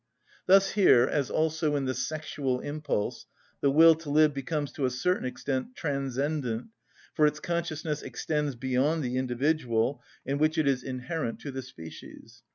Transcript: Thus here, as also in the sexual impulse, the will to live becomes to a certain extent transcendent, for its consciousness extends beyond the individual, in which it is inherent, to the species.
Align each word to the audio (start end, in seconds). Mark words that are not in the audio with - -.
Thus 0.47 0.71
here, 0.71 1.03
as 1.03 1.29
also 1.29 1.75
in 1.75 1.85
the 1.85 1.93
sexual 1.93 2.59
impulse, 2.59 3.27
the 3.59 3.69
will 3.69 3.93
to 3.93 4.09
live 4.09 4.33
becomes 4.33 4.71
to 4.71 4.85
a 4.85 4.89
certain 4.89 5.25
extent 5.25 5.75
transcendent, 5.75 6.69
for 7.13 7.27
its 7.27 7.39
consciousness 7.39 8.01
extends 8.01 8.55
beyond 8.55 9.03
the 9.03 9.17
individual, 9.17 10.01
in 10.25 10.39
which 10.39 10.57
it 10.57 10.67
is 10.67 10.81
inherent, 10.81 11.37
to 11.41 11.51
the 11.51 11.61
species. 11.61 12.41